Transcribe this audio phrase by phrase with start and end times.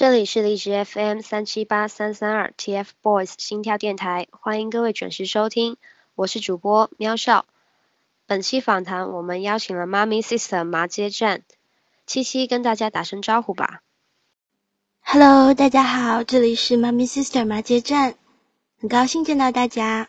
[0.00, 5.76] 这里是荔枝 FM 三七八三三二 TFBOYS 心跳电台，欢迎各位准时收听，
[6.14, 7.44] 我是主播喵少。
[8.24, 11.42] 本期访谈我们邀请了妈咪 sister 麻街站，
[12.06, 13.82] 七七跟大家打声招呼吧。
[15.02, 18.14] Hello，大家好，这里是妈咪 sister 麻街站，
[18.80, 20.08] 很高兴见到大家。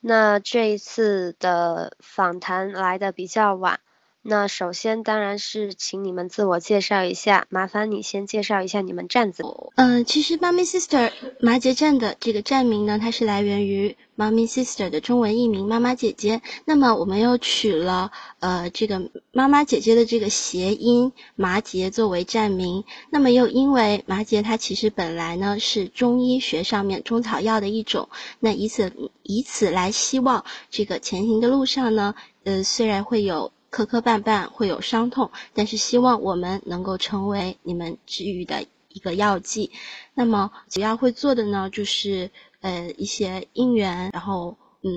[0.00, 3.80] 那这一次的访谈来的比较晚。
[4.20, 9.42] 那首先当然是请你们自我介绍一下，麻烦你先介绍一下你们站子。
[9.76, 16.42] 嗯、呃，其实妈咪 sister 麻姐站的这个站名呢，它是来源于妈咪 sister 的中文译名妈妈姐姐。
[16.66, 22.84] 那么我们又取了呃这个妈妈姐姐的这个谐音麻节作为站名。
[23.10, 33.52] 那么又因为麻节它其实本来呢是中医学上面中草药的一种，那以此以此来希望这个前行的路上呢，呃虽然会有。
[33.70, 39.70] 磕磕绊绊会有伤痛，但是希望我们能够成为你们治愈的一个药剂。
[40.14, 42.30] 那么主要会做的呢，就是
[42.60, 44.90] 呃一些应援，然后嗯，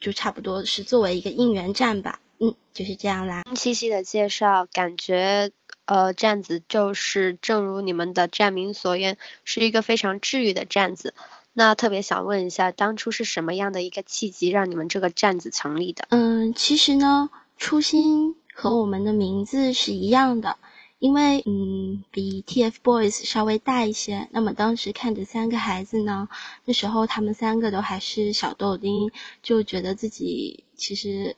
[0.00, 2.20] 就差不多是作为一个应援站吧。
[2.40, 3.44] 嗯，就是这样啦。
[3.54, 5.50] 七夕的介绍，感觉
[5.84, 11.14] 呃站子就是正如你们的站名所言，是一个非常治愈的站子。
[11.52, 16.06] 那特别想问一下，当初是什么样的一个契机让你们这个站子成立的？
[16.08, 17.30] 嗯，其实呢。
[17.56, 20.58] 初心和我们的名字是一样的，
[20.98, 24.28] 因为嗯比 TFBOYS 稍微大一些。
[24.32, 26.28] 那么当时看着三个孩子呢，
[26.64, 29.10] 那时候他们三个都还是小豆丁，
[29.42, 31.36] 就觉得自己其实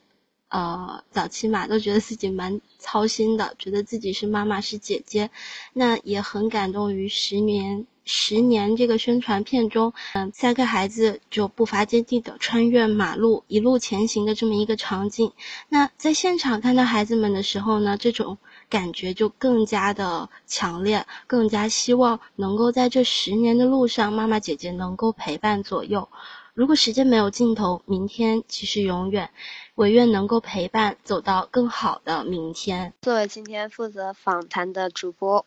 [0.49, 5.31] 呃早期嘛都觉得自己蛮操心的，觉得自己是妈妈是姐姐，
[5.73, 7.87] 那也很感动于十年。
[8.09, 15.33] 十年这个宣传片中，嗯，三个孩子就步伐坚定的穿越马路，一路前行的这么一个场景。
[15.69, 18.39] 那在现场看到孩子们的时候呢，这种
[18.71, 26.09] 感觉就更加的强烈，更加希望能够在这十年的路上，妈妈姐姐能够陪伴左右。
[26.55, 29.31] 如果时间没有尽头，明天其实永远，
[29.75, 32.95] 唯愿能够陪伴走到更好的明天。
[33.03, 35.45] 作为今天负责访谈的主播。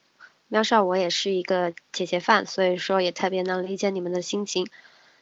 [0.51, 4.67] 喵少，我也是一个姐姐范，所以说也特别能理解你们的心情。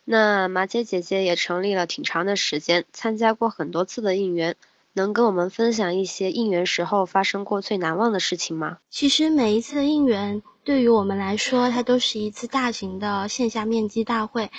[0.06, 4.56] 那麻姐姐姐也成立了挺长的时间，参加过很多次的应援，
[4.94, 8.78] 能跟我们分享一些应援时候发生过最难忘的事情吗？
[8.90, 14.50] 其实每一次的应援对于我们来说，它都是一次大型的线下面基大会。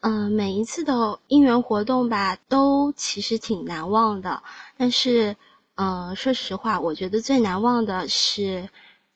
[0.00, 4.42] 嗯、每一次的应援活动吧，都其实挺难忘的。
[4.76, 5.36] 但是，
[5.76, 8.68] 嗯、说实话，我觉得最难忘的是。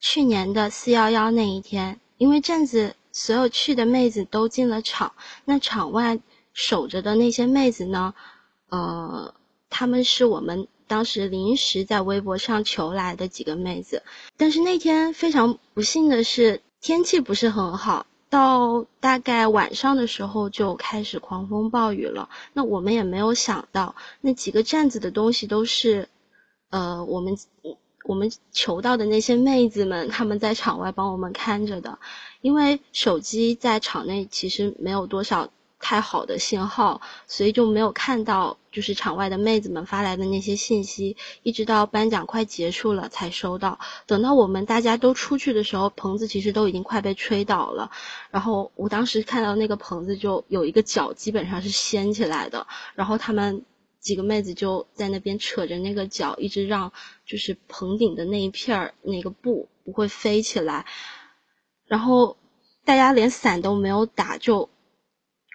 [0.03, 5.13] 去年的四幺幺那一天，因为站子所有去的妹子都进了场，
[5.45, 6.19] 那场外
[6.53, 8.13] 守着的那些妹子呢，
[8.69, 9.33] 呃，
[9.71, 14.03] 她们是我们当时临时在微博上求来的几个妹子。
[14.37, 22.29] 但是那天非常不幸的是，天气不是很好，到大概晚上的时候就开始狂风暴雨了。
[22.55, 26.09] 那我们也没有想到，那几个站子的东西都是，
[26.71, 27.39] 呃，我们。
[28.05, 31.99] 我们求到的那些妹子们，她们在场外帮我们看着的，
[32.41, 35.49] 因为手机在场内其实没有多少
[35.79, 43.79] 太好的信号，所以就没有看到就是场外的妹子们发来的那些信息，一直到颁奖快结束了才收到。
[44.07, 47.91] 等到我们大家都出去的时候，棚子其实都已经快被吹倒了。
[48.31, 53.65] 然后我当时看到那个棚子就有一个角基本上是掀起来的，然后他们。
[54.03, 56.93] 几个妹子就在那边扯着那个脚，一直让
[57.25, 60.85] 就是棚顶的那一片儿那个布不会飞起来，
[61.87, 62.37] 然后
[62.85, 64.69] 大家连伞都没有打，就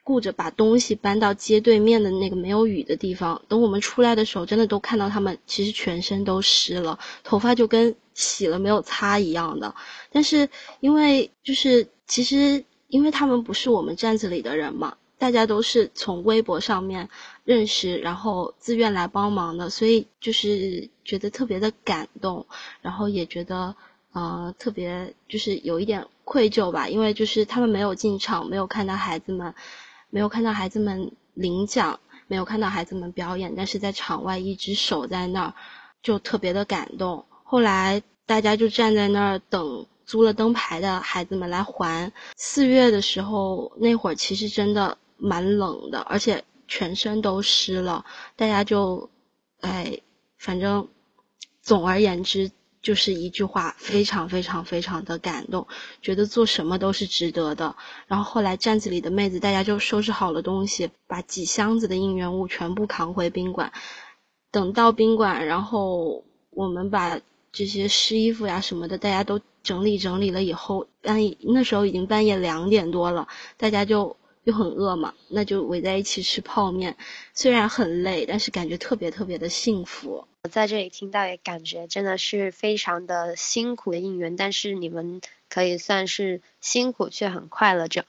[0.05, 3.41] 顾着把东西搬到街对面的那个没有雨的地方。
[3.49, 9.75] 等我们出来的时候，真的都看到他们其实全身都湿了，头发就跟洗了没有擦一样的。
[10.09, 14.95] 但是因为就是其实因为他们不是我们站子里的人嘛。
[15.19, 17.09] 大家都是从微博上面
[17.43, 22.45] 认识，然后自愿来帮忙的，所以就是觉得特别的感动，
[22.81, 23.75] 然后也觉得
[24.13, 29.55] 呃特别就是有一点愧疚吧，因为就是他们没有进场，没有看到孩子们，
[30.09, 35.53] 没有看到孩子们领奖，没有看到孩子们表演，但是在场外一直守在那儿，
[36.03, 37.25] 就特别的感动。
[37.43, 42.11] 后来大家就站在那儿等租了灯牌的孩子们来还。
[42.35, 48.05] 四月的时候，那会儿其实真的蛮冷的，而且全身都湿了。
[48.35, 49.09] 大家就，
[49.59, 49.99] 哎，
[50.37, 50.87] 反正，
[51.61, 55.67] 总而言之，就是一句话，非常非常非常的感动，
[56.01, 57.75] 觉得做什么都是值得的。
[58.07, 63.71] 然后后来站子里的妹子，大家就收拾好了东西，把几箱子的应援物全部扛回宾馆。
[64.51, 67.19] 等到宾馆，然后我们把。
[67.53, 74.15] 这些湿衣服呀什么的，大家都整理整理了以后，半夜那时候已经半夜两点多了，大家就
[74.47, 76.95] 又很饿嘛，那就围在一起吃泡面。
[77.33, 80.25] 虽然很累，但是感觉特别特别的幸福。
[80.43, 88.05] 我在这里听到也感觉真的是非常的辛苦的应援，但是你们可以算是辛苦却很快乐着。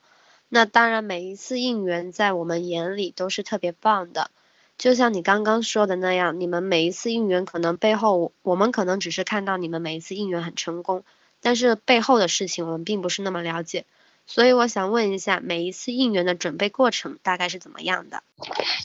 [0.49, 4.31] 那当然，每一次应援在我们眼里都是特别棒的。
[4.79, 11.02] 就像你刚刚说的那样，你们每一次应援可能背后，我们可能只是看到你们每一次应援很成功，
[11.41, 13.84] 但是背后的事情我们并不是那么了解。
[14.28, 18.22] 所以我想问一下，每一次应援的准备过程大概是怎么样的？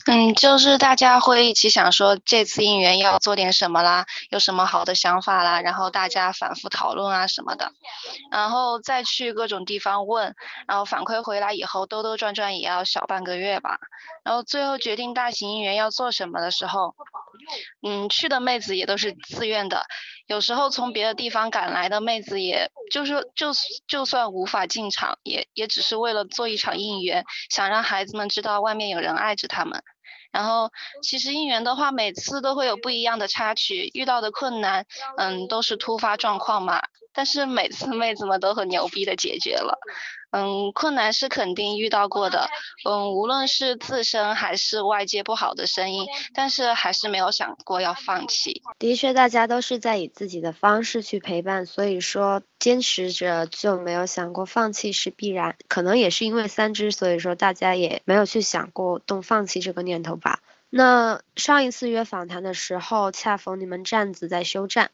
[0.06, 7.72] 嗯，就是大家会一起想说这次应援要做点什么啦，有什么好的想法啦，然后大家反复讨论啊什么的，
[8.30, 10.34] 然后再去各种地方问，
[10.66, 13.78] 然后反馈回来以后兜兜转转也要小半个月吧，
[14.24, 16.94] 然后最后决定大型应援要做什么的时候，
[17.82, 19.86] 嗯，去的妹子也都是自愿的。
[20.26, 23.50] 有时候从别的地方赶来的妹子，也就是就
[23.86, 29.82] 就算无法进场，也也只是为了做一场应援，想让孩子们知道外面有人爱着他们。
[30.32, 30.70] 然后
[31.00, 34.84] 其实应援的话，每次都会有不一样的插曲，遇到的困难，
[35.16, 36.82] 嗯，都是突发状况嘛。
[37.12, 39.78] 但是每次妹子们都很牛逼的解决了。
[40.34, 42.50] 嗯，困难是肯定遇到过的，
[42.84, 48.60] 嗯，无论是自身还是外界不好的声音，但是还是没有想过要放弃。
[48.80, 55.54] 的确，大家都是在以自己的方式去陪伴，所以说坚持着就没有想过放弃是必然。
[55.68, 60.40] 可能也是因为三只，所以说大家也没有去想过动放弃这个念头吧。
[60.68, 64.90] 那上一次约访谈的时候，恰逢你们站子在休战。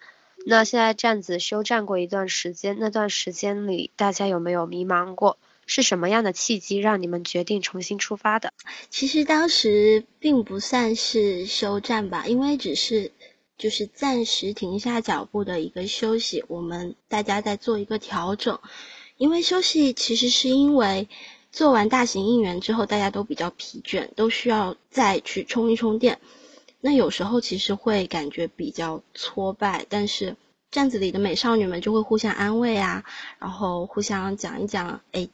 [0.46, 5.38] 那现在站子休战过一段时间，那段时间里大家有没有迷茫过？
[5.66, 8.52] 是什么样的契机让你们决定重新出发的？
[8.88, 13.12] 其实当时并不算是休战吧，因为只是
[13.56, 18.58] 就是暂时停下脚步的一个休息，我们大家在做一个调整。
[19.16, 21.08] 因为休息其实是因为
[21.52, 26.18] 做完大型应援之后，大家都比较疲倦，都需要再去充一充电。
[26.80, 30.36] 那有时候其实会感觉比较挫败，但是
[30.70, 33.04] 站子里的美少女们就会互相安慰啊，
[33.38, 35.28] 然后互相讲一讲，哎，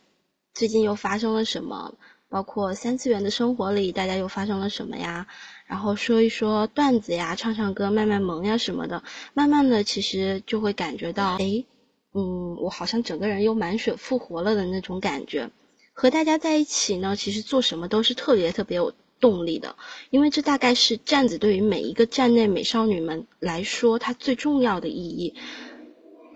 [0.55, 1.95] 最近又发生了什么？
[2.29, 5.29] 包括三次元的生活里，大家又发生了什么呀？
[5.67, 9.05] 然后说一说段子呀，唱唱歌，卖卖萌呀什么的。
[9.33, 11.65] 慢慢的，其实就会感觉到，哎，
[12.13, 15.51] 嗯，我好像整个人又满血复活了的那种感觉。
[15.93, 18.93] 和大家在一起呢，其实做什么都是特别特别有。
[19.21, 19.77] 动力的，
[20.11, 25.35] 因为这大概是站子对于每一个站内美少女们来说，它最重要的意义。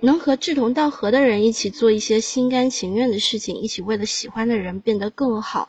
[0.03, 5.69] 能和志同道合的人一起做一些心甘情愿的事情，一起为了喜欢的人变得更好，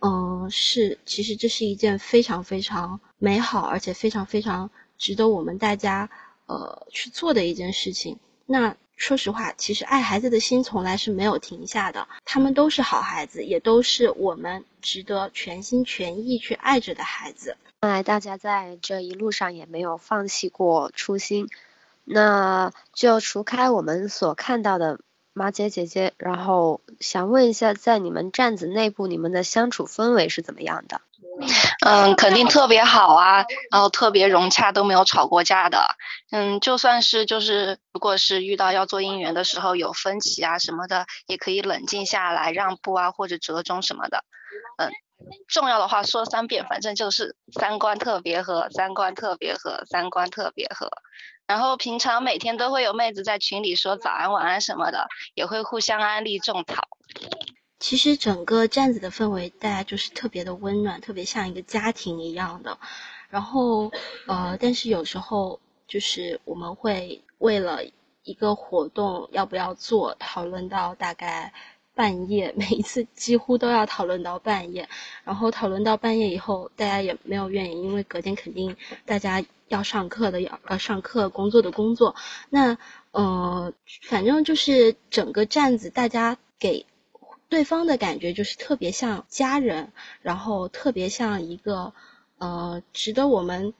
[0.00, 6.10] 嗯，是，其实这是一件非常非常美好，而且非常非常值得我们大家
[6.46, 8.18] 呃去做的一件事情。
[8.46, 8.76] 那。
[8.96, 17.56] 说实话，其实爱孩子的心从来是没有停下的，他们都是好孩子，也都是我们值得全心全意去爱着的孩子。
[17.80, 21.48] 看来大家在这一路上也没有放弃过初心。
[22.04, 25.00] 那就除开我们所看到的
[25.32, 31.00] 马姐姐姐，然后想问一下，在你们站子内部，你们的相处氛围是怎么样的？
[31.84, 35.86] 嗯，肯定特别好啊，然后特别融洽，都没有吵过架的。
[36.30, 44.24] 嗯，就算是就是，如果是遇到要做应援的时候有分歧啊什么的，也可以冷静下来让步啊或者折中什么的。
[44.78, 44.90] 嗯，
[45.46, 50.88] 重要的话说三遍，反正就是三观特别合，三观特别合，三观特别合。
[51.46, 56.88] 然后平常每天都会有妹子在群里说早安晚安什么的，也会互相安利种草。
[57.84, 62.78] 其实整个站子的氛围，大家就是特别的温暖，特别像一个家庭一样的。
[63.28, 63.92] 然后，
[64.26, 67.80] 呃，但是有时候就是我们会为了
[68.22, 71.52] 一个活动要不要做，讨论到大概
[71.94, 74.88] 半夜， 每一次几乎都要讨论到半夜。
[75.22, 78.74] 然后讨论到半夜以后，大家也没有愿意，因为隔天肯定
[79.04, 82.16] 大家要上课的，要要上课，工作的工作。
[82.48, 82.78] 那，
[83.10, 83.74] 呃，
[84.08, 86.86] 反正就是整个站子，大家给。
[87.54, 89.92] 对方的感觉就是特别像家人，
[90.22, 91.92] 然后特别像一个，
[92.38, 93.74] 呃，值得我们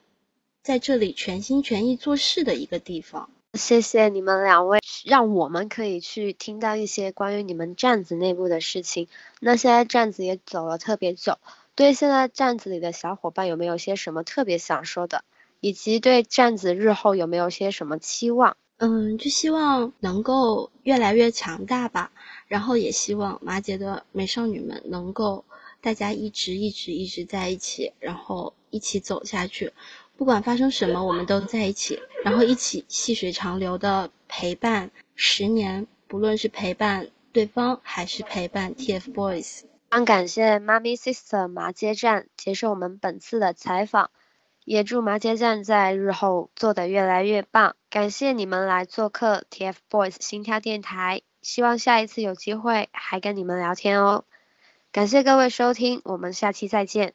[0.62, 3.30] 在这里全心全意做事的一个地方。
[3.54, 9.08] 谢谢你们两位，让我们可以去听到一些关于你们站子内部的事情。
[9.40, 11.40] 那现在站子也走了特别久，
[11.74, 15.24] 对现在站子里的小伙伴有没有些什么特别想说的？
[15.58, 18.56] 以及对站子日后有没有些什么期望？
[18.84, 22.12] 嗯，就希望能够越来越强大吧。
[22.48, 25.42] 然后也希望麻姐的美少女们能够
[25.80, 29.72] 大家一直一直一直在一起，然后一起走下去。
[30.18, 39.62] 不管发生什么，我们都在一起，然后一起细水长流的陪伴十年，不论是陪伴对方还是陪伴 TFBOYS。
[39.62, 44.10] 非常感谢妈咪 sister 麻街站接受我们本次的采访。
[44.64, 47.76] 也祝麻街站在日后做得越来越棒。
[47.90, 54.24] 感谢你们来做客 TFBOYS 心跳电台，希望下一次有机会还跟你们聊天哦。
[54.92, 57.14] 感谢各位收听，我们下期再见。